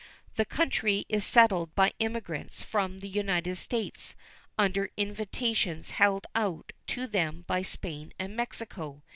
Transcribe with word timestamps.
The 0.35 0.45
country 0.45 1.05
is 1.09 1.23
settled 1.23 1.75
by 1.75 1.93
emigrants 1.99 2.63
from 2.63 3.01
the 3.01 3.07
United 3.07 3.55
States 3.57 4.15
under 4.57 4.89
invitations 4.97 5.91
held 5.91 6.25
out 6.33 6.71
to 6.87 7.05
them 7.05 7.43
by 7.45 7.61
Spain 7.61 8.11
and 8.17 8.35
Mexico. 8.35 9.03